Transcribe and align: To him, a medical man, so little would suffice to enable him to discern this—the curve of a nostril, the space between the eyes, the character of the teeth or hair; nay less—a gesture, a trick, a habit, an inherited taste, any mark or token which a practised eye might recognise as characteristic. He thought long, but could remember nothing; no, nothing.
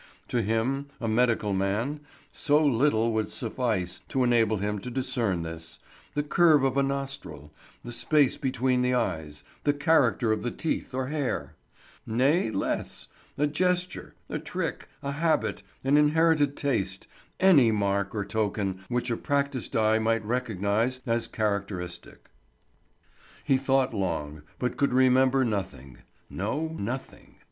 To 0.29 0.41
him, 0.41 0.87
a 0.99 1.07
medical 1.07 1.53
man, 1.53 1.99
so 2.31 2.65
little 2.65 3.13
would 3.13 3.29
suffice 3.29 3.99
to 4.07 4.23
enable 4.23 4.57
him 4.57 4.79
to 4.79 4.89
discern 4.89 5.43
this—the 5.43 6.23
curve 6.23 6.63
of 6.63 6.75
a 6.75 6.81
nostril, 6.81 7.51
the 7.83 7.91
space 7.91 8.35
between 8.35 8.81
the 8.81 8.95
eyes, 8.95 9.43
the 9.63 9.73
character 9.73 10.31
of 10.31 10.41
the 10.41 10.49
teeth 10.49 10.95
or 10.95 11.09
hair; 11.09 11.55
nay 12.03 12.49
less—a 12.49 13.45
gesture, 13.45 14.15
a 14.27 14.39
trick, 14.39 14.89
a 15.03 15.11
habit, 15.11 15.61
an 15.83 15.97
inherited 15.97 16.57
taste, 16.57 17.05
any 17.39 17.71
mark 17.71 18.15
or 18.15 18.25
token 18.25 18.83
which 18.89 19.11
a 19.11 19.15
practised 19.17 19.75
eye 19.75 19.99
might 19.99 20.25
recognise 20.25 20.99
as 21.05 21.27
characteristic. 21.27 22.31
He 23.43 23.55
thought 23.55 23.93
long, 23.93 24.41
but 24.57 24.77
could 24.77 24.93
remember 24.93 25.45
nothing; 25.45 25.99
no, 26.27 26.69
nothing. 26.79 27.35